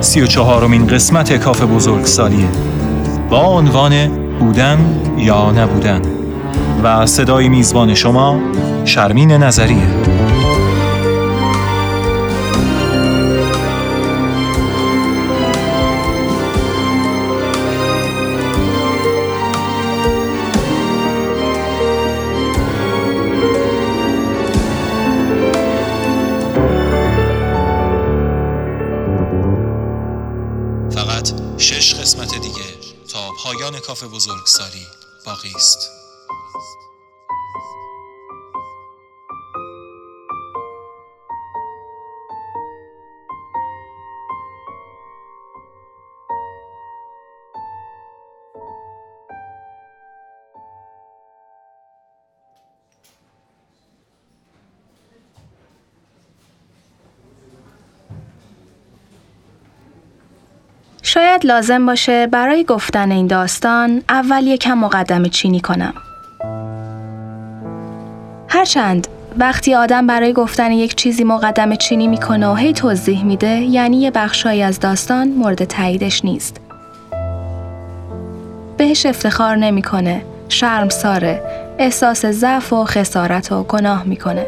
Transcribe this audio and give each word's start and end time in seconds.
سی 0.00 0.20
و 0.20 0.26
چهارمین 0.26 0.86
قسمت 0.86 1.36
کاف 1.36 1.62
بزرگ 1.62 2.04
سالیه. 2.04 2.48
با 3.30 3.46
عنوان 3.46 4.08
بودن 4.38 4.78
یا 5.18 5.50
نبودن. 5.50 6.02
و 6.82 7.06
صدای 7.06 7.48
میزبان 7.48 7.94
شما 7.94 8.40
شرمین 8.84 9.32
نظریه. 9.32 10.17
کاف 33.88 34.04
بزرگ 34.04 34.46
سالی 34.46 34.86
باقی 35.24 35.52
است. 35.56 35.97
شاید 61.18 61.46
لازم 61.46 61.86
باشه 61.86 62.26
برای 62.26 62.64
گفتن 62.64 63.12
این 63.12 63.26
داستان 63.26 64.02
اول 64.08 64.46
یکم 64.46 64.78
مقدمه 64.78 65.28
چینی 65.28 65.60
کنم. 65.60 65.94
هرچند 68.48 69.08
وقتی 69.38 69.74
آدم 69.74 70.06
برای 70.06 70.32
گفتن 70.32 70.72
یک 70.72 70.94
چیزی 70.94 71.24
مقدمه 71.24 71.76
چینی 71.76 72.06
می‌کنه 72.06 72.48
و 72.48 72.54
هی 72.54 72.72
توضیح 72.72 73.24
میده 73.24 73.48
یعنی 73.48 74.00
یه 74.00 74.10
بخشایی 74.10 74.62
از 74.62 74.80
داستان 74.80 75.28
مورد 75.28 75.64
تاییدش 75.64 76.24
نیست. 76.24 76.60
بهش 78.76 79.06
افتخار 79.06 79.56
نمی‌کنه، 79.56 80.22
شرم 80.48 80.88
ساره، 80.88 81.42
احساس 81.78 82.26
ضعف 82.26 82.72
و 82.72 82.84
خسارت 82.84 83.52
و 83.52 83.62
گناه 83.62 84.04
می‌کنه. 84.04 84.46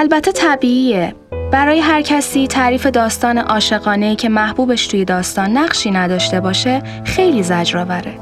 البته 0.00 0.32
طبیعیه 0.32 1.14
برای 1.52 1.80
هر 1.80 2.02
کسی 2.02 2.46
تعریف 2.46 2.86
داستان 2.86 3.38
عاشقانه 3.38 4.16
که 4.16 4.28
محبوبش 4.28 4.86
توی 4.86 5.04
داستان 5.04 5.56
نقشی 5.56 5.90
نداشته 5.90 6.40
باشه 6.40 6.82
خیلی 7.04 7.42
زجرآوره. 7.42 8.14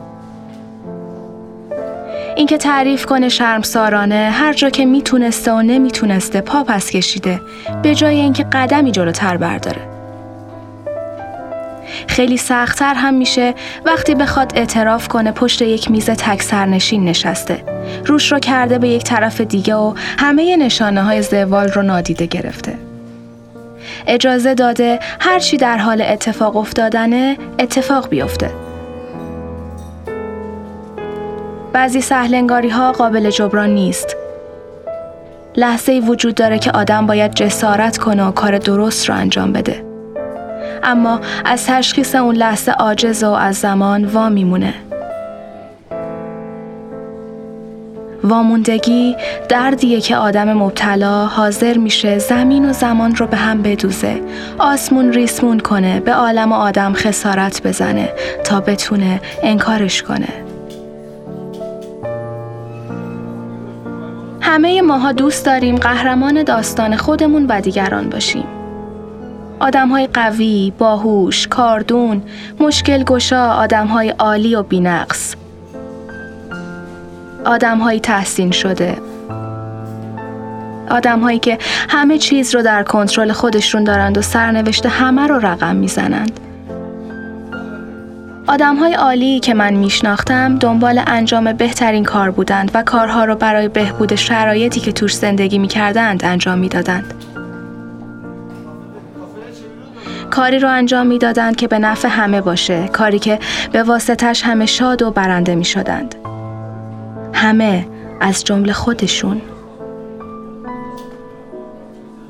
اینکه 2.36 2.58
تعریف 2.58 3.06
کنه 3.06 3.28
شرمسارانه 3.28 4.30
هر 4.32 4.52
جا 4.52 4.70
که 4.70 4.84
می‌تونسته 4.84 5.52
و 5.52 5.62
نمی‌تونسته 5.62 6.40
پا 6.40 6.64
پس 6.64 6.90
کشیده 6.90 7.40
به 7.82 7.94
جای 7.94 8.16
اینکه 8.16 8.44
قدمی 8.44 8.92
جلوتر 8.92 9.36
برداره. 9.36 9.95
خیلی 12.08 12.36
سختتر 12.36 12.94
هم 12.94 13.14
میشه 13.14 13.54
وقتی 13.84 14.14
بخواد 14.14 14.52
اعتراف 14.54 15.08
کنه 15.08 15.32
پشت 15.32 15.62
یک 15.62 15.90
میز 15.90 16.10
تک 16.10 16.42
سرنشین 16.42 17.04
نشسته. 17.04 17.64
روش 18.06 18.32
رو 18.32 18.38
کرده 18.38 18.78
به 18.78 18.88
یک 18.88 19.04
طرف 19.04 19.40
دیگه 19.40 19.74
و 19.74 19.94
همه 20.18 20.56
نشانه 20.56 21.02
های 21.02 21.22
زوال 21.22 21.68
رو 21.68 21.82
نادیده 21.82 22.26
گرفته. 22.26 22.74
اجازه 24.06 24.54
داده 24.54 24.98
هرچی 25.20 25.56
در 25.56 25.78
حال 25.78 26.02
اتفاق 26.02 26.56
افتادنه 26.56 27.38
اتفاق 27.58 28.08
بیفته. 28.08 28.50
بعضی 31.72 32.00
سهلنگاری 32.00 32.68
ها 32.68 32.92
قابل 32.92 33.30
جبران 33.30 33.70
نیست. 33.70 34.16
لحظه 35.56 35.92
ای 35.92 36.00
وجود 36.00 36.34
داره 36.34 36.58
که 36.58 36.70
آدم 36.70 37.06
باید 37.06 37.34
جسارت 37.34 37.98
کنه 37.98 38.24
و 38.24 38.30
کار 38.30 38.58
درست 38.58 39.08
رو 39.08 39.14
انجام 39.14 39.52
بده. 39.52 39.95
اما 40.86 41.20
از 41.44 41.66
تشخیص 41.66 42.14
اون 42.14 42.34
لحظه 42.34 42.72
عاجز 42.72 43.24
و 43.24 43.30
از 43.30 43.56
زمان 43.56 44.04
وا 44.04 44.28
میمونه. 44.28 44.74
واموندگی 48.24 49.16
دردیه 49.48 50.00
که 50.00 50.16
آدم 50.16 50.52
مبتلا 50.52 51.26
حاضر 51.26 51.76
میشه 51.76 52.18
زمین 52.18 52.70
و 52.70 52.72
زمان 52.72 53.16
رو 53.16 53.26
به 53.26 53.36
هم 53.36 53.62
بدوزه. 53.62 54.20
آسمون 54.58 55.12
ریسمون 55.12 55.60
کنه 55.60 56.00
به 56.00 56.14
عالم 56.14 56.52
و 56.52 56.54
آدم 56.54 56.92
خسارت 56.92 57.66
بزنه 57.66 58.08
تا 58.44 58.60
بتونه 58.60 59.20
انکارش 59.42 60.02
کنه. 60.02 60.28
همه 64.40 64.82
ماها 64.82 65.12
دوست 65.12 65.46
داریم 65.46 65.76
قهرمان 65.76 66.42
داستان 66.42 66.96
خودمون 66.96 67.46
و 67.46 67.60
دیگران 67.60 68.08
باشیم. 68.08 68.65
آدم 69.60 69.88
های 69.88 70.06
قوی، 70.06 70.72
باهوش، 70.78 71.48
کاردون، 71.48 72.22
مشکل 72.60 73.04
گشا، 73.04 73.52
آدم 73.52 73.86
های 73.86 74.08
عالی 74.08 74.54
و 74.54 74.62
بینقص. 74.62 75.34
آدم 77.44 77.78
های 77.78 78.00
تحسین 78.00 78.50
شده. 78.50 78.96
آدم 80.90 81.20
هایی 81.20 81.38
که 81.38 81.58
همه 81.88 82.18
چیز 82.18 82.54
رو 82.54 82.62
در 82.62 82.82
کنترل 82.82 83.32
خودشون 83.32 83.84
دارند 83.84 84.18
و 84.18 84.22
سرنوشت 84.22 84.86
همه 84.86 85.26
رو 85.26 85.38
رقم 85.38 85.76
می‌زنند. 85.76 86.40
آدم 88.48 88.76
های 88.76 88.94
عالی 88.94 89.40
که 89.40 89.54
من 89.54 89.74
میشناختم 89.74 90.58
دنبال 90.58 91.02
انجام 91.06 91.52
بهترین 91.52 92.04
کار 92.04 92.30
بودند 92.30 92.70
و 92.74 92.82
کارها 92.82 93.24
رو 93.24 93.34
برای 93.34 93.68
بهبود 93.68 94.14
شرایطی 94.14 94.80
که 94.80 94.92
توش 94.92 95.14
زندگی 95.14 95.58
می‌کردند 95.58 96.24
انجام 96.24 96.58
می‌دادند. 96.58 97.15
کاری 100.30 100.58
رو 100.58 100.70
انجام 100.70 101.06
می‌دادند 101.06 101.56
که 101.56 101.68
به 101.68 101.78
نفع 101.78 102.08
همه 102.08 102.40
باشه، 102.40 102.88
کاری 102.88 103.18
که 103.18 103.38
به 103.72 103.82
واسطش 103.82 104.42
همه 104.42 104.66
شاد 104.66 105.02
و 105.02 105.10
برنده 105.10 105.54
می 105.54 105.64
شدند. 105.64 106.14
همه 107.32 107.86
از 108.20 108.44
جمله 108.44 108.72
خودشون. 108.72 109.42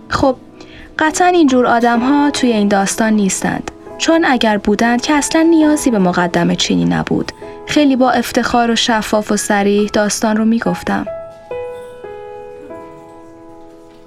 خب 0.08 0.36
قطعا 0.98 1.26
اینجور 1.26 1.66
آدم 1.66 2.00
ها 2.00 2.30
توی 2.30 2.52
این 2.52 2.68
داستان 2.68 3.12
نیستند. 3.12 3.70
چون 3.98 4.24
اگر 4.28 4.58
بودند 4.58 5.02
که 5.02 5.14
اصلا 5.14 5.42
نیازی 5.42 5.90
به 5.90 5.98
مقدمه 5.98 6.56
چینی 6.56 6.84
نبود. 6.84 7.32
خیلی 7.66 7.96
با 7.96 8.10
افتخار 8.10 8.70
و 8.70 8.76
شفاف 8.76 9.32
و 9.32 9.36
سریح 9.36 9.90
داستان 9.92 10.36
رو 10.36 10.44
می‌گفتم. 10.44 11.06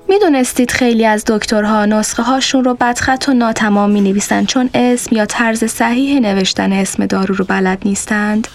می‌دونستید 0.09 0.71
خیلی 0.71 1.06
از 1.06 1.23
دکترها 1.27 1.85
نسخه 1.85 2.23
هاشون 2.23 2.63
رو 2.63 2.73
بدخط 2.73 3.29
و 3.29 3.33
ناتمام 3.33 3.91
می 3.91 4.01
نویسند 4.01 4.47
چون 4.47 4.69
اسم 4.73 5.15
یا 5.15 5.25
طرز 5.25 5.63
صحیح 5.63 6.19
نوشتن 6.19 6.73
اسم 6.73 7.06
دارو 7.06 7.35
رو 7.35 7.45
بلد 7.45 7.77
نیستند؟ 7.85 8.47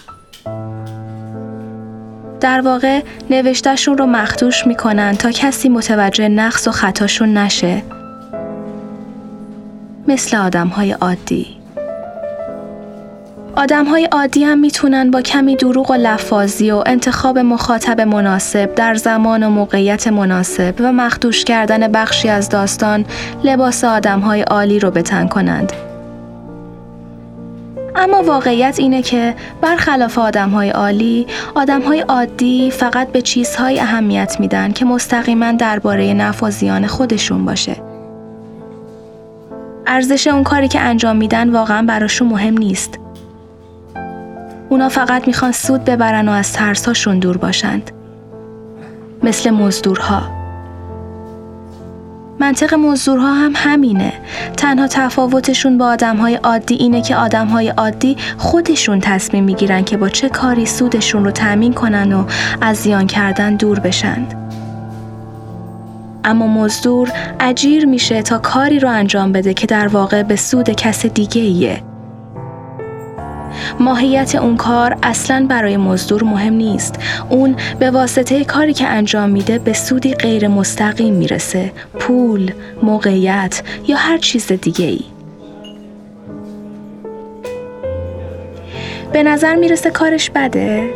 در 2.39 2.61
واقع 2.61 3.01
نوشتهشون 3.29 3.97
رو 3.97 4.05
مختوش 4.05 4.67
می‌کنن 4.67 5.15
تا 5.15 5.31
کسی 5.31 5.69
متوجه 5.69 6.27
نقص 6.27 6.67
و 6.67 6.71
خطاشون 6.71 7.37
نشه 7.37 7.83
مثل 10.07 10.37
آدم 10.37 10.67
های 10.67 10.91
عادی 10.91 11.47
آدم 13.57 13.85
های 13.85 14.05
عادی 14.05 14.43
هم 14.43 14.59
می‌تونن 14.59 15.11
با 15.11 15.21
کمی 15.21 15.55
دروغ 15.55 15.91
و 15.91 15.93
لفاظی 15.93 16.71
و 16.71 16.83
انتخاب 16.85 17.39
مخاطب 17.39 18.01
مناسب 18.01 18.75
در 18.75 18.95
زمان 18.95 19.43
و 19.43 19.49
موقعیت 19.49 20.07
مناسب 20.07 20.73
و 20.79 20.91
مخدوش 20.91 21.43
کردن 21.43 21.87
بخشی 21.87 22.29
از 22.29 22.49
داستان 22.49 23.05
لباس 23.43 23.83
آدم 23.83 24.19
های 24.19 24.41
عالی 24.41 24.79
رو 24.79 24.91
بتن 24.91 25.27
کنند. 25.27 25.73
اما 27.95 28.23
واقعیت 28.23 28.79
اینه 28.79 29.01
که 29.01 29.35
برخلاف 29.61 30.17
آدم 30.17 30.49
های 30.49 30.69
عالی، 30.69 31.27
آدم 31.55 31.81
های 31.81 31.99
عادی 31.99 32.71
فقط 32.71 33.07
به 33.07 33.21
چیزهای 33.21 33.79
اهمیت 33.79 34.39
میدن 34.39 34.71
که 34.71 34.85
مستقیما 34.85 35.51
درباره 35.51 36.13
نفع 36.13 36.49
زیان 36.49 36.87
خودشون 36.87 37.45
باشه. 37.45 37.75
ارزش 39.87 40.27
اون 40.27 40.43
کاری 40.43 40.67
که 40.67 40.79
انجام 40.79 41.15
میدن 41.15 41.49
واقعا 41.49 41.85
براشون 41.85 42.27
مهم 42.27 42.57
نیست. 42.57 43.04
اونا 44.69 44.89
فقط 44.89 45.27
می‌خوان 45.27 45.51
سود 45.51 45.85
ببرن 45.85 46.29
و 46.29 46.31
از 46.31 46.53
ترساشون 46.53 47.19
دور 47.19 47.37
باشند. 47.37 47.91
مثل 49.23 49.49
مزدورها. 49.49 50.21
منطق 52.39 52.73
مزدورها 52.73 53.33
هم 53.33 53.51
همینه. 53.55 54.13
تنها 54.57 54.87
تفاوتشون 54.87 55.77
با 55.77 55.85
آدمهای 55.85 56.35
عادی 56.35 56.75
اینه 56.75 57.01
که 57.01 57.15
آدمهای 57.15 57.69
عادی 57.69 58.17
خودشون 58.37 58.99
تصمیم 58.99 59.43
می‌گیرن 59.43 59.83
که 59.83 59.97
با 59.97 60.09
چه 60.09 60.29
کاری 60.29 60.65
سودشون 60.65 61.25
رو 61.25 61.31
تأمین 61.31 61.73
کنن 61.73 62.13
و 62.13 62.25
از 62.61 62.77
زیان 62.77 63.07
کردن 63.07 63.55
دور 63.55 63.79
بشند. 63.79 64.33
اما 66.23 66.47
مزدور 66.47 67.11
اجیر 67.39 67.85
میشه 67.85 68.21
تا 68.21 68.37
کاری 68.37 68.79
رو 68.79 68.89
انجام 68.89 69.31
بده 69.31 69.53
که 69.53 69.67
در 69.67 69.87
واقع 69.87 70.23
به 70.23 70.35
سود 70.35 70.69
کس 70.69 71.05
دیگه 71.05 71.41
ایه. 71.41 71.81
ماهیت 73.79 74.35
اون 74.35 74.57
کار 74.57 74.97
اصلا 75.03 75.45
برای 75.49 75.77
مزدور 75.77 76.23
مهم 76.23 76.53
نیست. 76.53 76.95
اون 77.29 77.55
به 77.79 77.91
واسطه 77.91 78.43
کاری 78.43 78.73
که 78.73 78.87
انجام 78.87 79.29
میده 79.29 79.59
به 79.59 79.73
سودی 79.73 80.13
غیر 80.13 80.47
مستقیم 80.47 81.13
می‌رسه. 81.13 81.71
پول، 81.99 82.51
موقعیت 82.83 83.61
یا 83.87 83.97
هر 83.97 84.17
چیز 84.17 84.51
دیگه 84.51 84.85
ای. 84.85 85.01
به 89.13 89.23
نظر 89.23 89.55
می‌رسه 89.55 89.89
کارش 89.89 90.29
بده؟ 90.29 90.89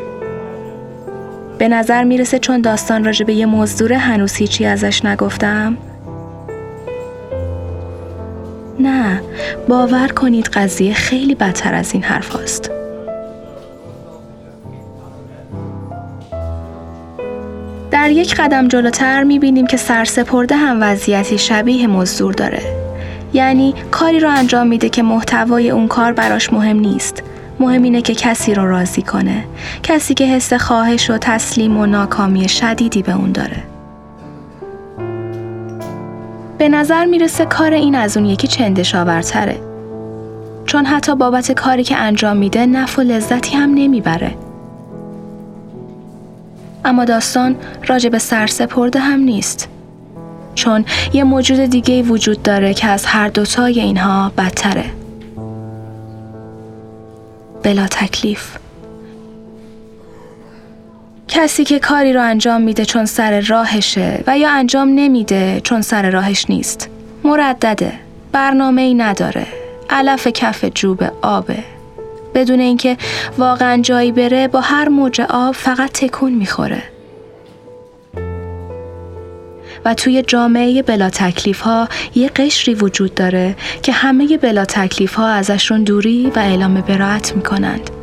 به 1.57 1.67
نظر 1.67 2.03
می‌رسه 2.03 2.39
چون 2.39 2.61
داستان 2.61 3.03
راجع 3.03 3.25
به 3.25 3.33
یه 3.33 3.45
مزدور 3.45 3.93
هنوز 3.93 4.35
هیچی 4.35 4.65
ازش 4.65 5.05
نگفتم؟ 5.05 5.77
نه 8.79 9.21
باور 9.67 10.07
کنید 10.07 10.47
قضیه 10.47 10.93
خیلی 10.93 11.35
بدتر 11.35 11.73
از 11.73 11.93
این 11.93 12.03
حرف 12.03 12.29
هاست. 12.29 12.71
در 17.91 18.09
یک 18.09 18.35
قدم 18.35 18.67
جلوتر 18.67 19.23
می‌بینیم 19.23 19.67
که 19.67 19.77
سرسپرده 19.77 20.55
هم 20.55 20.77
وضعیتی 20.81 21.37
شبیه 21.37 21.87
مزدور 21.87 22.33
داره. 22.33 22.61
یعنی 23.33 23.73
کاری 23.91 24.19
رو 24.19 24.29
انجام 24.29 24.67
میده 24.67 24.89
که 24.89 25.03
محتوای 25.03 25.69
اون 25.69 25.87
کار 25.87 26.13
براش 26.13 26.53
مهم 26.53 26.79
نیست. 26.79 27.23
مهم 27.59 27.83
اینه 27.83 28.01
که 28.01 28.15
کسی 28.15 28.53
رو 28.53 28.67
راضی 28.67 29.01
کنه. 29.01 29.45
کسی 29.83 30.13
که 30.13 30.25
حس 30.25 30.53
خواهش 30.53 31.09
و 31.09 31.17
تسلیم 31.17 31.77
و 31.77 31.85
ناکامی 31.85 32.49
شدیدی 32.49 33.01
به 33.01 33.15
اون 33.15 33.31
داره. 33.31 33.63
به 36.59 36.69
نظر 36.69 37.05
می‌رسه 37.05 37.45
کار 37.45 37.73
این 37.73 37.95
از 37.95 38.17
اون 38.17 38.25
یکی 38.25 38.47
چندش 38.47 38.95
آورتره. 38.95 39.59
چون 40.65 40.85
حتی 40.85 41.15
بابت 41.15 41.51
کاری 41.51 41.83
که 41.83 41.97
انجام 41.97 42.37
میده 42.37 42.65
نفع 42.65 43.01
و 43.01 43.05
لذتی 43.05 43.55
هم 43.55 43.73
نمی‌بره. 43.73 44.35
اما 46.85 47.05
داستان 47.05 47.55
راجع 47.87 48.09
به 48.09 48.19
سرسپرده 48.19 48.99
هم 48.99 49.19
نیست. 49.19 49.69
چون 50.55 50.85
یه 51.13 51.23
موجود 51.23 51.59
دیگه 51.59 52.01
وجود 52.01 52.43
داره 52.43 52.73
که 52.73 52.87
از 52.87 53.05
هر 53.05 53.27
دوتای 53.27 53.79
اینها 53.79 54.31
بدتره. 54.37 54.85
بلا 57.63 57.87
تکلیف 57.87 58.58
کسی 61.29 61.63
که 61.63 61.79
کاری 61.79 62.13
رو 62.13 62.21
انجام 62.21 62.61
میده 62.61 62.85
چون 62.85 63.05
سر 63.05 63.39
راهشه 63.39 64.23
و 64.27 64.37
یا 64.37 64.51
انجام 64.51 64.89
نمیده 64.95 65.61
چون 65.63 65.81
سر 65.81 66.09
راهش 66.09 66.45
نیست. 66.49 66.89
مردده. 67.23 67.93
برنامه 68.31 68.81
ای 68.81 68.93
نداره. 68.93 69.47
علف 69.89 70.27
کف 70.27 70.65
جوب 70.65 71.03
آبه. 71.21 71.63
بدون 72.33 72.59
اینکه 72.59 72.97
واقعا 73.37 73.81
جایی 73.81 74.11
بره 74.11 74.47
با 74.47 74.61
هر 74.61 74.89
موج 74.89 75.21
آب 75.21 75.55
فقط 75.55 75.91
تکون 75.91 76.31
می‌خوره. 76.31 76.83
و 79.85 79.93
توی 79.93 80.21
جامعه 80.21 80.81
بلا 80.81 81.09
تکلیف 81.09 81.61
ها 81.61 81.89
یه 82.15 82.29
قشری 82.29 82.75
وجود 82.75 83.15
داره 83.15 83.55
که 83.83 83.91
همه 83.91 84.37
بلا 84.37 84.65
تکلیف 84.65 85.13
ها 85.13 85.27
ازشون 85.27 85.83
دوری 85.83 86.31
و 86.35 86.39
اعلام 86.39 86.81
براعت 86.81 87.35
می‌کنند. 87.35 87.98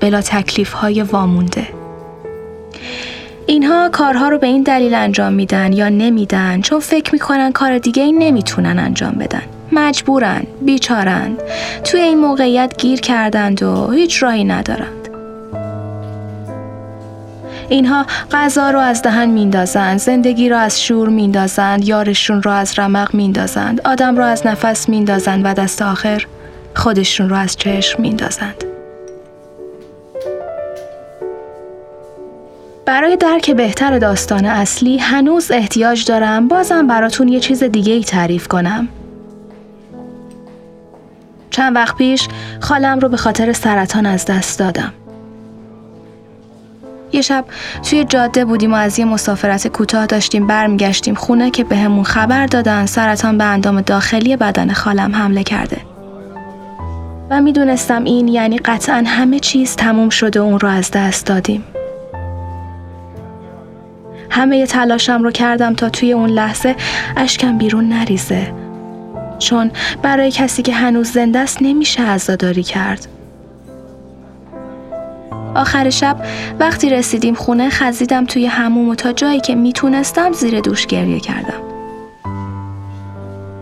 بلا 0.00 0.20
تکلیف 0.20 0.72
های 0.72 1.02
وامونده. 1.02 1.66
اینها 3.46 3.88
کارها 3.88 4.28
رو 4.28 4.38
به 4.38 4.46
این 4.46 4.62
دلیل 4.62 4.94
انجام 4.94 5.32
میدن 5.32 5.72
یا 5.72 5.88
نمیدن 5.88 6.60
چون 6.60 6.80
فکر 6.80 7.12
می‌کنن 7.12 7.52
کار 7.52 7.78
دیگه 7.78 8.02
این 8.02 8.18
نمی‌تونن 8.18 8.78
انجام 8.78 9.12
بدن. 9.12 9.42
مجبورن، 9.72 10.42
بیچارن، 10.62 11.36
توی 11.84 12.00
این 12.00 12.18
موقعیت 12.18 12.74
گیر 12.78 13.00
کردند 13.00 13.62
و 13.62 13.90
هیچ 13.90 14.22
راهی 14.22 14.44
ندارن. 14.44 14.86
اینها 17.68 18.06
غذا 18.32 18.70
رو 18.70 18.78
از 18.78 19.02
دهن 19.02 19.28
میندازند 19.28 19.98
زندگی 19.98 20.48
را 20.48 20.58
از 20.58 20.82
شور 20.82 21.08
میندازند 21.08 21.88
یارشون 21.88 22.42
را 22.42 22.54
از 22.54 22.78
رمق 22.78 23.14
میندازند 23.14 23.80
آدم 23.84 24.16
را 24.16 24.26
از 24.26 24.46
نفس 24.46 24.88
میندازند 24.88 25.44
و 25.44 25.54
دست 25.54 25.82
آخر 25.82 26.26
خودشون 26.74 27.28
رو 27.28 27.36
از 27.36 27.56
چشم 27.56 28.02
میندازند 28.02 28.69
برای 32.90 33.16
درک 33.16 33.50
بهتر 33.50 33.98
داستان 33.98 34.44
اصلی 34.44 34.98
هنوز 34.98 35.50
احتیاج 35.50 36.04
دارم 36.04 36.48
بازم 36.48 36.86
براتون 36.86 37.28
یه 37.28 37.40
چیز 37.40 37.62
دیگه 37.62 37.92
ای 37.92 38.04
تعریف 38.04 38.48
کنم. 38.48 38.88
چند 41.50 41.76
وقت 41.76 41.96
پیش 41.96 42.28
خالم 42.60 42.98
رو 42.98 43.08
به 43.08 43.16
خاطر 43.16 43.52
سرطان 43.52 44.06
از 44.06 44.24
دست 44.24 44.58
دادم. 44.58 44.92
یه 47.12 47.22
شب 47.22 47.44
توی 47.82 48.04
جاده 48.04 48.44
بودیم 48.44 48.72
و 48.72 48.76
از 48.76 48.98
یه 48.98 49.04
مسافرت 49.04 49.68
کوتاه 49.68 50.06
داشتیم 50.06 50.46
برمیگشتیم 50.46 51.14
خونه 51.14 51.50
که 51.50 51.64
بهمون 51.64 52.02
به 52.02 52.08
خبر 52.08 52.46
دادن 52.46 52.86
سرطان 52.86 53.38
به 53.38 53.44
اندام 53.44 53.80
داخلی 53.80 54.36
بدن 54.36 54.72
خالم 54.72 55.14
حمله 55.14 55.42
کرده. 55.42 55.80
و 57.30 57.40
می‌دونستم 57.40 58.04
این 58.04 58.28
یعنی 58.28 58.58
قطعا 58.58 59.04
همه 59.06 59.38
چیز 59.38 59.76
تموم 59.76 60.08
شده 60.08 60.40
و 60.40 60.42
اون 60.42 60.60
رو 60.60 60.68
از 60.68 60.90
دست 60.90 61.26
دادیم. 61.26 61.64
همه 64.30 64.66
تلاشم 64.66 65.22
رو 65.22 65.30
کردم 65.30 65.74
تا 65.74 65.88
توی 65.88 66.12
اون 66.12 66.30
لحظه 66.30 66.76
اشکم 67.16 67.58
بیرون 67.58 67.88
نریزه. 67.88 68.52
چون 69.38 69.70
برای 70.02 70.30
کسی 70.30 70.62
که 70.62 70.72
هنوز 70.72 71.12
زنده 71.12 71.38
است 71.38 71.58
نمیشه 71.60 72.02
عزاداری 72.02 72.62
کرد. 72.62 73.06
آخر 75.54 75.90
شب 75.90 76.16
وقتی 76.60 76.90
رسیدیم 76.90 77.34
خونه 77.34 77.70
خزیدم 77.70 78.26
توی 78.26 78.46
هموم 78.46 78.88
و 78.88 78.94
تا 78.94 79.12
جایی 79.12 79.40
که 79.40 79.54
می‌تونستم 79.54 80.32
زیر 80.32 80.60
دوش 80.60 80.86
گریه 80.86 81.20
کردم. 81.20 81.62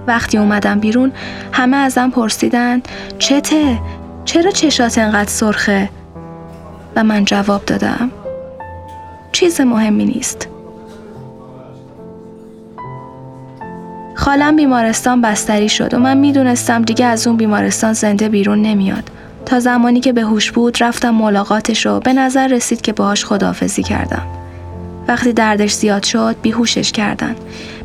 وقتی 0.06 0.38
اومدم 0.38 0.80
بیرون 0.80 1.12
همه 1.52 1.76
ازم 1.76 2.10
پرسیدن 2.10 2.82
چته؟ 3.18 3.78
چرا 4.24 4.50
چشات 4.50 4.98
انقدر 4.98 5.30
سرخه؟ 5.30 5.90
و 6.96 7.04
من 7.04 7.24
جواب 7.24 7.64
دادم 7.64 8.10
چیز 9.32 9.60
مهمی 9.60 10.04
نیست. 10.04 10.48
خالم 14.28 14.56
بیمارستان 14.56 15.20
بستری 15.20 15.68
شد 15.68 15.94
و 15.94 15.98
من 15.98 16.16
می‌دونستم 16.16 16.82
دیگه 16.82 17.04
از 17.06 17.26
اون 17.26 17.36
بیمارستان 17.36 17.92
زنده 17.92 18.28
بیرون 18.28 18.62
نمیاد. 18.62 19.10
تا 19.46 19.60
زمانی 19.60 20.00
که 20.00 20.12
به 20.12 20.22
هوش 20.22 20.52
بود 20.52 20.82
رفتم 20.82 21.10
ملاقاتش 21.10 21.86
و 21.86 22.00
به 22.00 22.12
نظر 22.12 22.46
رسید 22.46 22.80
که 22.80 22.92
باهاش 22.92 23.24
خدافزی 23.24 23.82
کردم. 23.82 24.22
وقتی 25.08 25.32
دردش 25.32 25.72
زیاد 25.72 26.02
شد 26.02 26.36
بیهوشش 26.42 26.92
کردن. 26.92 27.36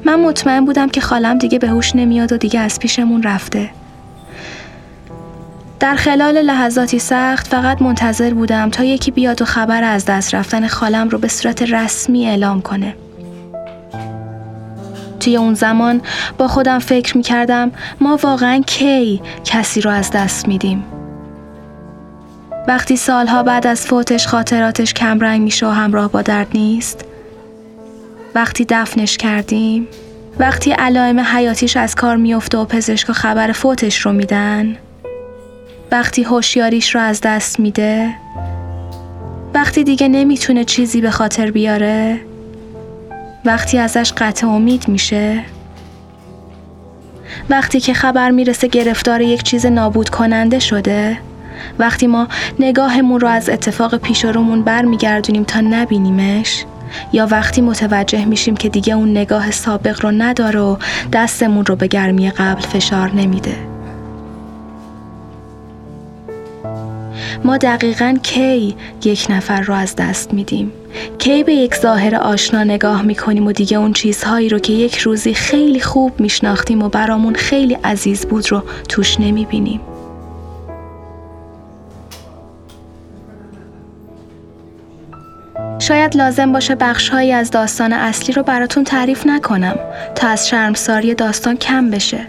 من 0.05 0.19
مطمئن 0.19 0.65
بودم 0.65 0.89
که 0.89 1.01
خالم 1.01 1.37
دیگه 1.37 1.59
به 1.59 1.67
هوش 1.67 1.95
نمیاد 1.95 2.33
و 2.33 2.37
دیگه 2.37 2.59
از 2.59 2.79
پیشمون 2.79 3.23
رفته. 3.23 3.69
در 5.79 5.95
خلال 5.95 6.41
لحظاتی 6.41 6.99
سخت 6.99 7.47
فقط 7.47 7.81
منتظر 7.81 8.33
بودم 8.33 8.69
تا 8.69 8.83
یکی 8.83 9.11
بیاد 9.11 9.41
و 9.41 9.45
خبر 9.45 9.83
از 9.83 10.05
دست 10.05 10.35
رفتن 10.35 10.67
خالم 10.67 11.09
رو 11.09 11.17
به 11.17 11.27
صورت 11.27 11.61
رسمی 11.61 12.27
اعلام 12.27 12.61
کنه. 12.61 12.95
توی 15.23 15.37
اون 15.37 15.53
زمان 15.53 16.01
با 16.37 16.47
خودم 16.47 16.79
فکر 16.79 17.17
می 17.17 17.23
کردم 17.23 17.71
ما 18.01 18.19
واقعا 18.23 18.61
کی 18.67 19.21
کسی 19.45 19.81
رو 19.81 19.91
از 19.91 20.11
دست 20.11 20.47
میدیم. 20.47 20.83
وقتی 22.67 22.97
سالها 22.97 23.43
بعد 23.43 23.67
از 23.67 23.85
فوتش 23.85 24.27
خاطراتش 24.27 24.93
کمرنگ 24.93 25.41
میشه 25.41 25.67
و 25.67 25.69
همراه 25.69 26.11
با 26.11 26.21
درد 26.21 26.47
نیست 26.53 27.05
وقتی 28.35 28.65
دفنش 28.69 29.17
کردیم 29.17 29.87
وقتی 30.39 30.71
علائم 30.71 31.19
حیاتیش 31.19 31.77
از 31.77 31.95
کار 31.95 32.15
میفته 32.15 32.57
و 32.57 32.65
پزشکا 32.65 33.13
خبر 33.13 33.51
فوتش 33.51 33.99
رو 33.99 34.13
میدن 34.13 34.77
وقتی 35.91 36.23
هوشیاریش 36.23 36.95
رو 36.95 37.01
از 37.01 37.21
دست 37.21 37.59
میده 37.59 38.09
وقتی 39.53 39.83
دیگه 39.83 40.07
نمی‌تونه 40.07 40.63
چیزی 40.63 41.01
به 41.01 41.11
خاطر 41.11 41.51
بیاره 41.51 42.19
وقتی 43.45 43.77
ازش 43.77 44.13
قطع 44.17 44.47
امید 44.47 44.87
میشه؟ 44.87 45.43
وقتی 47.49 47.79
که 47.79 47.93
خبر 47.93 48.31
می‌رسه 48.31 48.67
گرفتار 48.67 49.21
یک 49.21 49.43
چیز 49.43 49.65
نابود 49.65 50.09
کننده 50.09 50.59
شده؟ 50.59 51.17
وقتی 51.79 52.07
ما 52.07 52.27
نگاهمون 52.59 53.19
رو 53.19 53.27
از 53.27 53.49
اتفاق 53.49 53.97
پیش 53.97 54.25
رومون 54.25 54.63
برمیگردونیم 54.63 55.43
تا 55.43 55.61
نبینیمش؟ 55.61 56.65
یا 57.13 57.27
وقتی 57.31 57.61
متوجه 57.61 58.25
میشیم 58.25 58.55
که 58.55 58.69
دیگه 58.69 58.93
اون 58.93 59.11
نگاه 59.11 59.51
سابق 59.51 60.01
رو 60.01 60.11
نداره 60.11 60.59
و 60.59 60.77
دستمون 61.13 61.65
رو 61.65 61.75
به 61.75 61.87
گرمی 61.87 62.29
قبل 62.29 62.61
فشار 62.61 63.11
نمیده؟ 63.11 63.72
ما 67.43 67.57
دقیقا 67.57 68.17
کی 68.23 68.75
یک 69.03 69.27
نفر 69.29 69.61
رو 69.61 69.73
از 69.73 69.95
دست 69.95 70.33
میدیم 70.33 70.71
کی 71.17 71.43
به 71.43 71.53
یک 71.53 71.75
ظاهر 71.75 72.15
آشنا 72.15 72.63
نگاه 72.63 73.01
می‌کنیم 73.01 73.47
و 73.47 73.51
دیگه 73.51 73.77
اون 73.77 73.93
چیزهایی 73.93 74.49
رو 74.49 74.59
که 74.59 74.73
یک 74.73 74.97
روزی 74.97 75.33
خیلی 75.33 75.79
خوب 75.79 76.19
میشناختیم 76.19 76.83
و 76.83 76.89
برامون 76.89 77.35
خیلی 77.35 77.77
عزیز 77.83 78.25
بود 78.25 78.51
رو 78.51 78.63
توش 78.89 79.19
نمی‌بینیم 79.19 79.81
شاید 85.79 86.17
لازم 86.17 86.51
باشه 86.51 86.75
بخشهایی 86.75 87.31
از 87.31 87.51
داستان 87.51 87.93
اصلی 87.93 88.33
رو 88.33 88.43
براتون 88.43 88.83
تعریف 88.83 89.27
نکنم 89.27 89.75
تا 90.15 90.27
از 90.27 90.47
شرمساری 90.47 91.13
داستان 91.13 91.57
کم 91.57 91.89
بشه. 91.89 92.27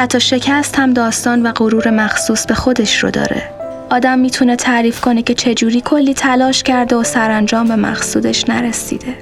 حتی 0.00 0.20
شکست 0.20 0.78
هم 0.78 0.92
داستان 0.92 1.46
و 1.46 1.52
غرور 1.52 1.90
مخصوص 1.90 2.46
به 2.46 2.54
خودش 2.54 3.04
رو 3.04 3.10
داره. 3.10 3.42
آدم 3.90 4.18
می‌تونه 4.18 4.56
تعریف 4.56 5.00
کنه 5.00 5.22
که 5.22 5.34
چجوری 5.34 5.80
کلی 5.80 6.14
تلاش 6.14 6.62
کرده 6.62 6.96
و 6.96 7.02
سرانجام 7.02 7.68
به 7.68 7.76
مقصودش 7.76 8.48
نرسیده. 8.48 9.14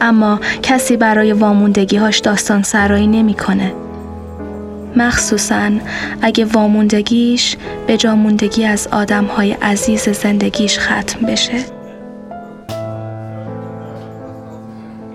اما 0.00 0.40
کسی 0.62 0.96
برای 0.96 1.32
واموندگیهاش 1.32 2.18
داستان 2.18 2.62
سرایی 2.62 3.06
نمی‌کنه 3.06 3.72
مخصوصا 4.96 5.70
اگه 6.22 6.44
واموندگیش 6.44 7.56
به 7.86 7.96
جاموندگی 7.96 8.64
از 8.64 8.88
های 9.36 9.52
عزیز 9.52 10.08
زندگیش 10.08 10.78
ختم 10.78 11.26
بشه. 11.26 11.58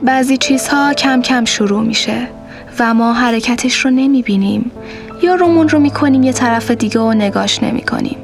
بعضی 0.03 0.37
چیزها 0.37 0.93
کم 0.93 1.21
کم 1.21 1.45
شروع 1.45 1.83
میشه 1.83 2.36
و 2.79 2.93
ما 2.93 3.13
حرکتش 3.13 3.85
رو 3.85 3.91
نمی‌بینیم. 3.91 4.71
یا 5.23 5.35
رومون 5.35 5.69
رو 5.69 5.79
می‌کنیم 5.79 6.23
یه 6.23 6.33
طرف 6.33 6.71
دیگه 6.71 6.99
و 6.99 7.13
نگاش 7.13 7.63
نمی‌کنیم. 7.63 8.17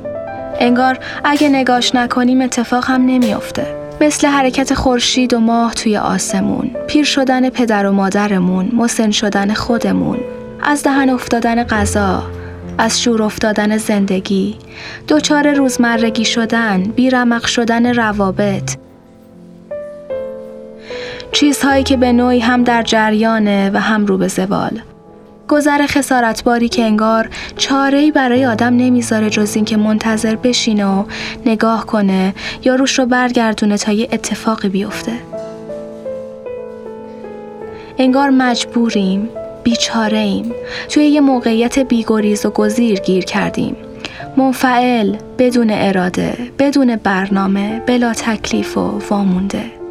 انگار 0.60 1.00
اگه 1.24 1.50
نگاش 1.50 1.96
نکنیم 1.96 2.42
اتفاق 2.42 2.86
هم 2.86 3.06
نمیافته. 3.06 3.76
مثل 4.02 4.28
حرکت 4.28 4.74
خورشید 4.74 5.34
و 5.34 5.40
ماه 5.40 5.74
توی 5.74 5.98
آسمون، 5.98 6.72
پیر 6.88 7.06
شدن 7.06 7.50
پدر 7.50 7.86
و 7.86 7.92
مادرمون، 7.92 8.72
مسن 8.74 9.12
شدن 9.12 9.54
خودمون، 9.54 10.18
از 10.64 10.84
دهن 10.84 11.10
افتادن 11.10 11.64
غذا، 11.64 12.24
از 12.78 13.02
شور 13.02 13.24
افتادن 13.24 13.78
زندگی، 13.78 14.56
دچار 15.08 15.54
روزمرگی 15.54 16.26
شدن، 16.26 16.84
بیرمق 16.84 17.46
شدن 17.46 17.94
روابط، 17.94 18.76
چیزهایی 21.34 21.84
که 21.84 21.98
به 21.98 22.14
نوعی 22.14 22.40
هم 22.40 22.64
در 22.64 22.84
جریانه 22.84 23.72
و 23.74 23.80
هم 23.80 24.06
رو 24.06 24.18
به 24.18 24.28
زوال. 24.28 24.80
گذر 25.48 25.86
خسارتباری 25.86 26.70
که 26.70 26.84
انگار 26.84 27.30
چاره‌ای 27.58 28.12
برای 28.12 28.46
آدم 28.46 28.78
نمی‌ذاره 28.78 29.30
جز 29.30 29.56
اینکه 29.56 29.78
منتظر 29.78 30.36
بشینه 30.36 30.86
و 30.86 31.04
نگاه 31.46 31.86
کنه 31.86 32.34
یا 32.64 32.76
روش 32.76 33.00
رو 33.00 33.06
برگردونه 33.06 33.78
تا 33.78 33.92
یه 33.92 34.10
اتفاقی 34.12 34.70
بیفته. 34.70 35.12
انگار 37.98 38.30
مجبوریم 38.30 39.30
بیچاره 39.64 40.18
ایم 40.18 40.52
توی 40.90 41.06
یه 41.06 41.22
موقعیت 41.22 41.80
بیگریز 41.80 42.46
و 42.46 42.50
گزیر 42.50 43.00
گیر 43.00 43.26
کردیم 43.26 43.76
منفعل 44.38 45.16
بدون 45.38 45.68
اراده 45.72 46.38
بدون 46.60 46.96
برنامه 46.96 47.82
بلا 47.88 48.14
تکلیف 48.14 48.78
و 48.78 49.00
وامونده 49.10 49.83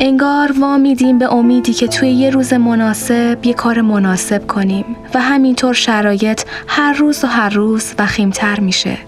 انگار 0.00 0.52
وامیدیم 0.60 1.18
به 1.18 1.32
امیدی 1.32 1.72
که 1.72 1.88
توی 1.88 2.10
یه 2.10 2.30
روز 2.30 2.52
مناسب 2.52 3.38
یه 3.46 3.54
کار 3.54 3.80
مناسب 3.80 4.46
کنیم 4.46 4.84
و 5.14 5.20
همینطور 5.20 5.74
شرایط 5.74 6.42
هر 6.66 6.92
روز 6.92 7.24
و 7.24 7.26
هر 7.26 7.48
روز 7.48 7.94
وخیمتر 7.98 8.60
میشه. 8.60 8.98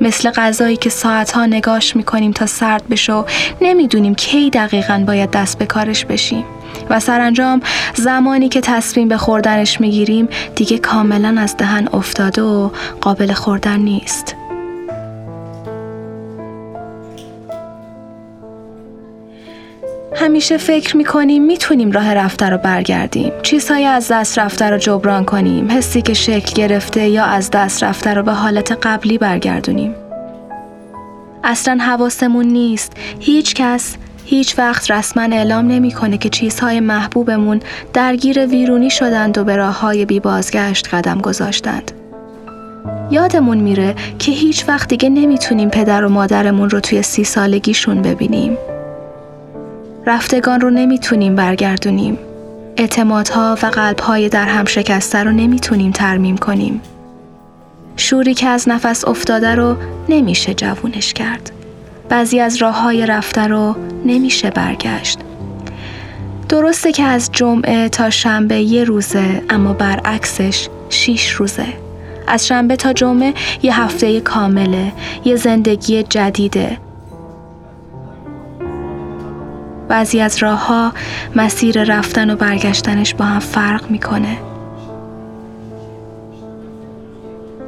مثل 0.00 0.30
غذایی 0.30 0.76
که 0.76 0.90
ساعتها 0.90 1.46
نگاش 1.46 1.96
می‌کنیم 1.96 2.32
تا 2.32 2.46
سرد 2.46 2.88
بشه 2.88 3.12
و 3.12 3.24
نمی‌دونیم 3.60 4.14
کی 4.14 4.50
دقیقا 4.50 5.04
باید 5.06 5.30
دست 5.30 5.58
به 5.58 5.66
کارش 5.66 6.04
بشیم 6.04 6.44
و 6.90 7.00
سرانجام 7.00 7.60
زمانی 7.94 8.48
که 8.48 8.60
تصمیم 8.60 9.08
به 9.08 9.16
خوردنش 9.16 9.80
می‌گیریم 9.80 10.28
دیگه 10.54 10.78
کاملا 10.78 11.40
از 11.40 11.56
دهن 11.56 11.88
افتاده 11.92 12.42
و 12.42 12.70
قابل 13.00 13.32
خوردن 13.32 13.80
نیست. 13.80 14.36
همیشه 20.26 20.56
فکر 20.56 20.96
می‌کنیم 20.96 21.42
می‌تونیم 21.44 21.92
راه 21.92 22.14
رفته 22.14 22.48
رو 22.48 22.58
برگردیم 22.58 23.32
چیزهای 23.42 23.84
از 23.84 24.08
دست 24.10 24.38
رفته 24.38 24.70
رو 24.70 24.78
جبران 24.78 25.24
کنیم 25.24 25.70
حسی 25.70 26.02
که 26.02 26.14
شکل 26.14 26.54
گرفته 26.54 27.08
یا 27.08 27.24
از 27.24 27.50
دست 27.50 27.82
رفته 27.82 28.14
رو 28.14 28.22
به 28.22 28.32
حالت 28.32 28.72
قبلی 28.72 29.18
برگردونیم 29.18 29.94
اصلا 31.44 31.78
حواسمون 31.80 32.46
نیست 32.46 32.92
هیچ 33.20 33.54
کس 33.54 33.96
هیچ 34.24 34.58
وقت 34.58 34.90
رسما 34.90 35.22
اعلام 35.22 35.68
نمی‌کنه 35.68 36.18
که 36.18 36.28
چیزهای 36.28 36.80
محبوبمون 36.80 37.60
درگیر 37.92 38.46
ویرونی 38.46 38.90
شدند 38.90 39.38
و 39.38 39.44
به 39.44 39.56
راه 39.56 39.80
های 39.80 40.04
بی 40.04 40.20
بازگشت 40.20 40.94
قدم 40.94 41.20
گذاشتند. 41.20 41.92
یادمون 43.10 43.58
میره 43.58 43.94
که 44.18 44.32
هیچ 44.32 44.68
وقت 44.68 44.88
دیگه 44.88 45.08
نمی‌تونیم 45.08 45.70
پدر 45.70 46.04
و 46.04 46.08
مادرمون 46.08 46.70
رو 46.70 46.80
توی 46.80 47.02
سی 47.02 47.24
سالگیشون 47.24 48.02
ببینیم. 48.02 48.58
رفتگان 50.06 50.60
رو 50.60 50.70
نمی‌تونیم 50.70 51.34
برگردونیم. 51.34 52.18
اعتمادها 52.76 53.58
و 53.62 53.66
قلبهای 53.66 54.28
در 54.28 54.44
هم 54.44 54.64
شکسته 54.64 55.24
رو 55.24 55.32
نمی‌تونیم 55.32 55.92
ترمیم 55.92 56.36
کنیم. 56.36 56.80
شوری 57.96 58.34
که 58.34 58.48
از 58.48 58.68
نفس 58.68 59.04
افتاده 59.04 59.54
رو 59.54 59.76
نمیشه 60.08 60.54
جوونش 60.54 61.12
کرد. 61.12 61.50
بعضی 62.08 62.40
از 62.40 62.56
راه 62.56 62.82
های 62.82 63.06
رفته 63.06 63.40
رو 63.40 63.76
نمیشه 64.04 64.50
برگشت. 64.50 65.18
درسته 66.48 66.92
که 66.92 67.02
از 67.02 67.30
جمعه 67.32 67.88
تا 67.88 68.10
شنبه 68.10 68.60
یه 68.60 68.84
روزه 68.84 69.42
اما 69.50 69.72
برعکسش 69.72 70.68
شیش 70.88 71.30
روزه. 71.30 71.66
از 72.26 72.46
شنبه 72.46 72.76
تا 72.76 72.92
جمعه 72.92 73.34
یه 73.62 73.80
هفته 73.80 74.20
کامله، 74.20 74.92
یه 75.24 75.36
زندگی 75.36 76.02
جدیده 76.02 76.78
بعضی 79.88 80.20
از 80.20 80.42
راه 80.42 80.66
ها 80.66 80.92
مسیر 81.36 81.84
رفتن 81.84 82.30
و 82.30 82.36
برگشتنش 82.36 83.14
با 83.14 83.24
هم 83.24 83.38
فرق 83.38 83.90
می‌کنه. 83.90 84.38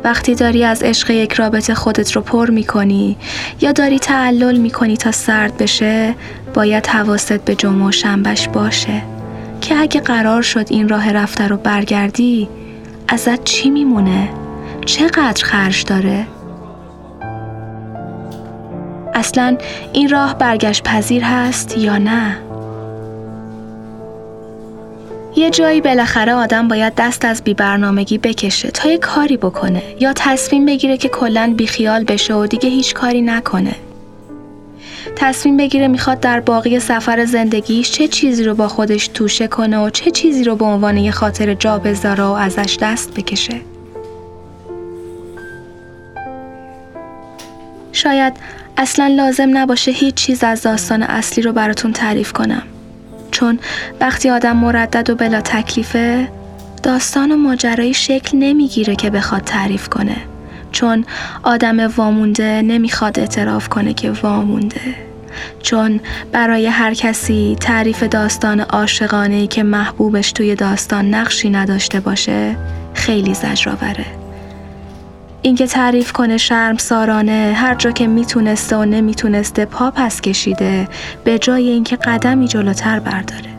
وقتی 0.04 0.34
داری 0.34 0.64
از 0.64 0.82
عشق 0.82 1.10
یک 1.10 1.32
رابطه 1.32 1.74
خودت 1.74 2.12
رو 2.12 2.22
پر 2.22 2.50
می‌کنی 2.50 3.16
یا 3.60 3.72
داری 3.72 3.98
تعلل 3.98 4.56
می‌کنی 4.56 4.96
تا 4.96 5.12
سرد 5.12 5.56
بشه 5.56 6.14
باید 6.54 6.86
حواست 6.86 7.44
به 7.44 7.54
جمعه 7.54 7.88
و 7.88 7.92
شنبش 7.92 8.48
باشه 8.48 9.02
که 9.60 9.76
اگه 9.76 10.00
قرار 10.00 10.42
شد 10.42 10.66
این 10.70 10.88
راه 10.88 11.12
رفته 11.12 11.48
رو 11.48 11.56
برگردی 11.56 12.48
ازت 13.08 13.44
چی 13.44 13.70
میمونه؟ 13.70 14.28
چقدر 14.86 15.44
خرج 15.44 15.84
داره؟ 15.84 16.26
اصلا 19.18 19.56
این 19.92 20.08
راه 20.08 20.38
برگشت 20.38 20.82
پذیر 20.82 21.24
هست 21.24 21.78
یا 21.78 21.98
نه؟ 21.98 22.36
یه 25.36 25.50
جایی 25.50 25.80
بالاخره 25.80 26.34
آدم 26.34 26.68
باید 26.68 26.92
دست 26.96 27.24
از 27.24 27.44
بی 27.44 27.54
برنامگی 27.54 28.18
بکشه 28.18 28.70
تا 28.70 28.90
یه 28.90 28.98
کاری 28.98 29.36
بکنه 29.36 29.82
یا 30.00 30.12
تصمیم 30.16 30.66
بگیره 30.66 30.96
که 30.96 31.08
کلا 31.08 31.54
بیخیال 31.56 32.04
بشه 32.04 32.34
و 32.34 32.46
دیگه 32.46 32.68
هیچ 32.68 32.94
کاری 32.94 33.22
نکنه. 33.22 33.74
تصمیم 35.16 35.56
بگیره 35.56 35.88
می‌خواد 35.88 36.20
در 36.20 36.40
باقی 36.40 36.80
سفر 36.80 37.24
زندگیش 37.24 37.90
چه 37.90 38.08
چیزی 38.08 38.44
رو 38.44 38.54
با 38.54 38.68
خودش 38.68 39.08
توشه 39.08 39.48
کنه 39.48 39.78
و 39.78 39.90
چه 39.90 40.10
چیزی 40.10 40.44
رو 40.44 40.56
به 40.56 40.64
عنوان 40.64 40.96
یه 40.96 41.10
خاطر 41.10 41.54
جا 41.54 41.78
بذاره 41.78 42.24
و 42.24 42.32
ازش 42.32 42.78
دست 42.80 43.14
بکشه. 43.14 43.60
شاید 47.92 48.32
اصلا 48.80 49.06
لازم 49.06 49.58
نباشه 49.58 49.90
هیچ 49.90 50.14
چیز 50.14 50.44
از 50.44 50.62
داستان 50.62 51.02
اصلی 51.02 51.42
رو 51.42 51.52
براتون 51.52 51.92
تعریف 51.92 52.32
کنم. 52.32 52.62
چون 53.30 53.58
وقتی 54.00 54.30
آدم 54.30 54.56
مردد 54.56 55.10
و 55.10 55.14
بلا 55.14 55.40
تکلیفه 55.40 56.28
داستان 56.82 57.32
و 57.32 57.36
ماجرایی 57.36 57.94
شکل 57.94 58.38
نمی‌گیره 58.38 58.96
که 58.96 59.10
بخواد 59.10 59.42
تعریف 59.42 59.88
کنه. 59.88 60.16
چون 60.72 61.04
آدم 61.42 61.80
وامونده 61.80 62.62
نمی‌خواد 62.62 63.20
اعتراف 63.20 63.68
کنه 63.68 63.94
که 63.94 64.10
وامونده. 64.10 64.94
چون 65.62 66.00
برای 66.32 66.66
هر 66.66 66.94
کسی 66.94 67.56
تعریف 67.60 68.02
داستان 68.02 68.60
عاشقانه 68.60 69.46
که 69.46 69.62
محبوبش 69.62 70.32
توی 70.32 70.54
داستان 70.54 71.14
نقشی 71.14 71.50
نداشته 71.50 72.00
باشه 72.00 72.56
خیلی 72.94 73.34
زجرآوره. 73.34 74.17
اینکه 75.42 75.66
تعریف 75.66 76.12
کنه 76.12 76.36
شرم 76.36 76.76
سارانه 76.76 77.52
هر 77.56 77.74
جا 77.74 77.90
که 77.90 78.06
می‌تونسته 78.06 78.76
و 78.76 78.84
نمی‌تونسته 78.84 79.64
پا 79.64 79.90
پس 79.90 80.20
کشیده 80.20 80.88
به 81.24 81.38
جای 81.38 81.68
اینکه 81.68 81.96
قدمی 81.96 82.48
جلوتر 82.48 82.98
برداره 82.98 83.58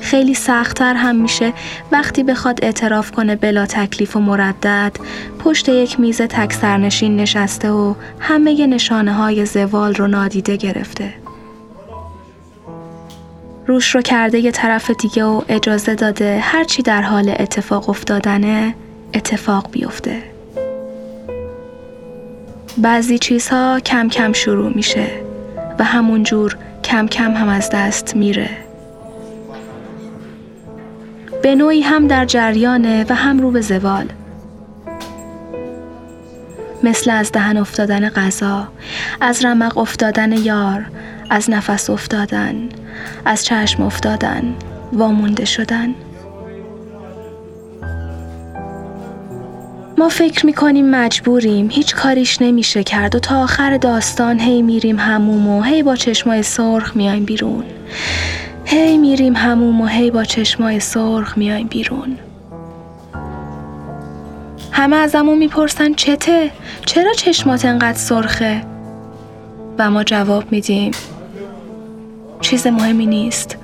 خیلی 0.00 0.34
سختتر 0.34 0.94
هم 0.94 1.16
میشه 1.16 1.52
وقتی 1.92 2.22
بخواد 2.22 2.64
اعتراف 2.64 3.10
کنه 3.10 3.36
بلا 3.36 3.66
تکلیف 3.66 4.16
و 4.16 4.20
مردد 4.20 4.92
پشت 5.38 5.68
یک 5.68 6.00
میز 6.00 6.22
تک 6.22 6.52
سرنشین 6.52 7.16
نشسته 7.16 7.70
و 7.70 7.94
همه 8.20 8.66
نشانه 8.66 9.12
های 9.12 9.46
زوال 9.46 9.94
رو 9.94 10.06
نادیده 10.06 10.56
گرفته. 10.56 11.23
روش 13.66 13.94
رو 13.94 14.02
کرده 14.02 14.38
یه 14.38 14.50
طرف 14.50 14.90
دیگه 14.90 15.24
و 15.24 15.42
اجازه 15.48 15.94
داده 15.94 16.38
هرچی 16.42 16.82
در 16.82 17.02
حال 17.02 17.34
اتفاق 17.38 17.90
افتادنه 17.90 18.74
اتفاق 19.14 19.70
بیفته. 19.70 20.22
بعضی 22.78 23.18
چیزها 23.18 23.80
کم 23.80 24.08
کم 24.08 24.32
شروع 24.32 24.72
میشه 24.74 25.06
و 25.78 25.84
همونجور 25.84 26.56
کم 26.84 27.06
کم 27.06 27.32
هم 27.32 27.48
از 27.48 27.70
دست 27.70 28.16
میره. 28.16 28.48
به 31.42 31.54
نوعی 31.54 31.80
هم 31.80 32.06
در 32.06 32.24
جریانه 32.24 33.06
و 33.08 33.14
هم 33.14 33.40
رو 33.40 33.50
به 33.50 33.60
زوال 33.60 34.06
مثل 36.82 37.10
از 37.10 37.32
دهن 37.32 37.56
افتادن 37.56 38.08
غذا 38.08 38.68
از 39.20 39.44
رمق 39.44 39.78
افتادن 39.78 40.32
یار 40.32 40.86
از 41.30 41.50
نفس 41.50 41.90
افتادن 41.90 42.68
از 43.24 43.44
چشم 43.44 43.82
افتادن 43.82 44.54
وامونده 44.92 45.44
شدن 45.44 45.94
ما 49.98 50.08
فکر 50.08 50.46
می‌کنیم 50.46 50.90
مجبوریم 50.90 51.68
هیچ 51.70 51.94
کاریش 51.94 52.42
نمیشه 52.42 52.84
کرد 52.84 53.14
و 53.14 53.18
تا 53.18 53.42
آخر 53.42 53.76
داستان 53.76 54.40
هی 54.40 54.62
میریم 54.62 54.98
هموم 54.98 55.48
و 55.48 55.62
هی 55.62 55.82
با 55.82 55.96
چشمای 55.96 56.42
سرخ 56.42 56.96
میایم 56.96 57.24
بیرون 57.24 57.64
هی 58.64 58.98
میریم 58.98 59.36
هموم 59.36 59.80
و 59.80 59.86
هی 59.86 60.10
با 60.10 60.24
چشمای 60.24 60.80
سرخ 60.80 61.38
میایم 61.38 61.66
بیرون 61.66 62.18
همه 64.72 64.96
ازمون 64.96 65.38
می‌پرسن 65.38 65.94
چته؟ 65.94 66.50
چرا 66.86 67.12
چشمات 67.12 67.64
انقدر 67.64 67.98
سرخه؟ 67.98 68.62
و 69.78 69.90
ما 69.90 70.04
جواب 70.04 70.52
میدیم 70.52 70.90
چیز 72.44 72.66
مهمی 72.66 73.06
نیست. 73.06 73.56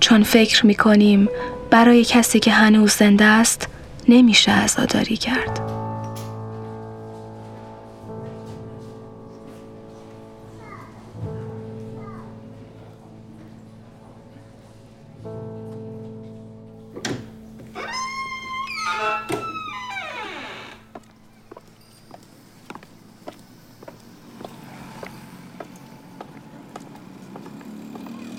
چون 0.00 0.22
فکر 0.22 0.66
می‌کنیم 0.66 1.28
برای 1.70 2.04
کسی 2.04 2.40
که 2.40 2.50
هنوز 2.50 2.92
زنده 2.92 3.24
است 3.24 3.68
نمیشه 4.08 4.52
عزاداری 4.52 5.16
کرد. 5.16 5.71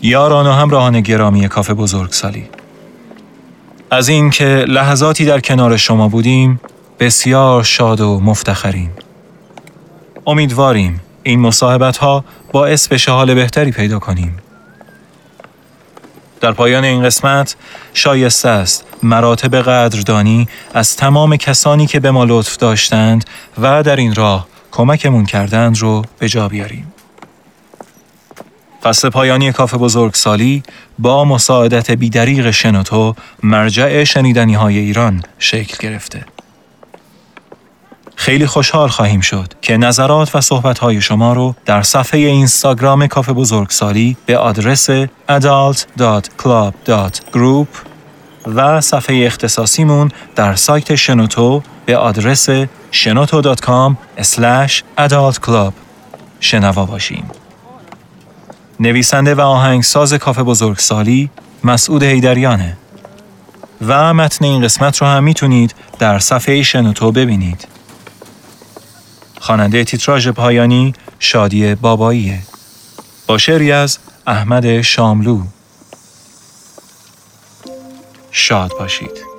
یاران 0.05 0.47
و 0.47 0.51
همراهان 0.51 1.01
گرامی 1.01 1.47
کافه 1.47 1.73
بزرگسالی. 1.73 2.49
از 3.91 4.09
اینکه 4.09 4.45
لحظاتی 4.67 5.25
در 5.25 5.39
کنار 5.39 5.77
شما 5.77 6.07
بودیم 6.07 6.59
بسیار 6.99 7.63
شاد 7.63 8.01
و 8.01 8.19
مفتخریم. 8.19 8.91
امیدواریم 10.27 11.01
این 11.23 11.39
مصاحبت 11.39 11.97
ها 11.97 12.25
باعث 12.51 12.87
بشه 12.87 13.11
حال 13.11 13.33
بهتری 13.33 13.71
پیدا 13.71 13.99
کنیم. 13.99 14.37
در 16.41 16.51
پایان 16.51 16.83
این 16.83 17.03
قسمت 17.03 17.55
شایسته 17.93 18.49
است 18.49 18.85
مراتب 19.03 19.55
قدردانی 19.55 20.47
از 20.73 20.95
تمام 20.95 21.35
کسانی 21.35 21.87
که 21.87 21.99
به 21.99 22.11
ما 22.11 22.23
لطف 22.23 22.57
داشتند 22.57 23.25
و 23.61 23.83
در 23.83 23.95
این 23.95 24.15
راه 24.15 24.47
کمکمون 24.71 25.25
کردند 25.25 25.77
رو 25.77 26.01
به 26.19 26.29
جا 26.29 26.47
بیاریم. 26.47 26.92
فصل 28.84 29.10
پایانی 29.10 29.52
کاف 29.52 29.74
بزرگسالی 29.74 30.63
با 31.00 31.26
مساعدت 31.26 31.91
بیدریق 31.91 32.52
شنوتو 32.52 33.15
مرجع 33.43 34.04
شنیدنی 34.04 34.54
های 34.54 34.78
ایران 34.78 35.24
شکل 35.39 35.88
گرفته. 35.88 36.26
خیلی 38.15 38.46
خوشحال 38.46 38.88
خواهیم 38.88 39.22
شد 39.22 39.54
که 39.62 39.78
نظرات 39.78 40.36
و 40.36 40.41
صحبت 40.41 40.80
های 40.80 41.02
شما 41.02 41.34
رو 41.34 41.56
در 41.65 41.82
صفحه 41.82 42.19
اینستاگرام 42.19 43.08
کاف 43.08 43.30
بزرگسالی 43.30 44.17
به 44.26 44.38
آدرس 44.38 44.89
adult.club.group 45.30 47.67
و 48.46 48.82
صفحه 48.82 49.26
اختصاصیمون 49.26 50.12
در 50.36 50.56
سایت 50.56 50.96
شنوتو 50.96 51.63
به 51.86 51.98
آدرس 51.98 52.50
shenoto.com 52.91 53.96
adultclub 54.98 55.74
شنوا 56.39 56.86
باشیم. 56.86 57.42
نویسنده 58.84 59.36
و 59.36 59.41
آهنگساز 59.41 60.13
کاف 60.13 60.39
بزرگسالی 60.39 61.30
مسعود 61.63 62.04
هیدریانه 62.04 62.78
و 63.88 64.13
متن 64.13 64.46
این 64.46 64.63
قسمت 64.63 64.98
رو 64.98 65.08
هم 65.08 65.24
می‌تونید 65.24 65.76
در 66.00 66.19
صفحه 66.19 66.63
شنوتو 66.63 67.12
ببینید. 67.12 67.67
خواننده 69.39 69.84
تیتراژ 69.84 70.28
پایانی 70.28 70.93
شادی 71.19 71.76
باباییه. 71.76 72.39
با 73.28 73.38
شعری 73.38 73.72
از 73.72 73.98
احمد 74.28 74.82
شاملو. 74.82 75.41
شاد 78.32 78.72
باشید. 78.80 79.33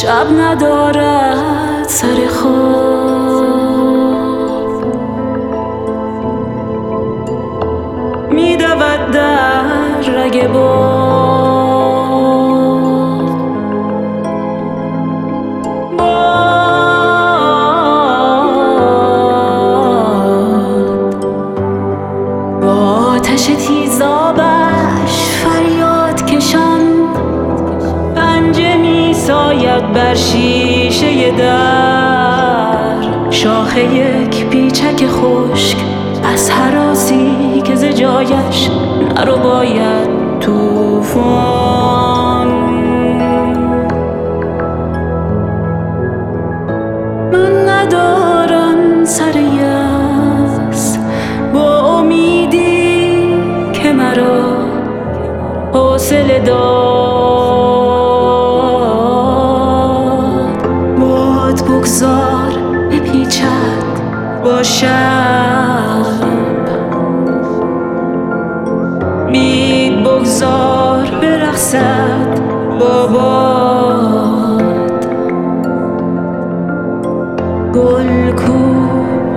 شب 0.00 0.26
ندارد 0.38 1.88
سر 1.88 2.28
خواب 2.28 2.89
در 31.30 33.30
شاخه 33.30 33.94
یک 33.94 34.46
پیچک 34.46 35.06
خشک 35.06 35.76
از 36.24 36.50
حراسی 36.50 37.62
که 37.64 37.74
ز 37.74 37.84
جایش 37.84 38.70
نرو 39.16 39.36
باید 39.36 40.10
توفان. 40.40 42.09
باد 73.12 74.62
گل 77.74 78.32
کو 78.32 78.58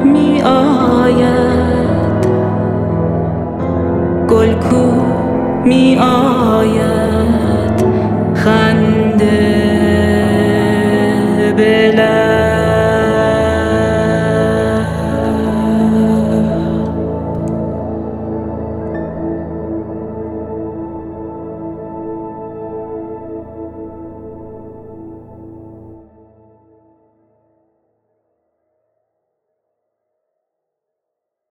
می 0.03 0.41
آید. 0.41 2.27
گل 4.29 4.53
کو 4.53 4.85
می 5.65 5.97
آید. 5.99 7.02